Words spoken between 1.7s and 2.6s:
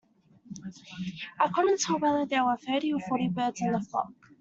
tell whether there were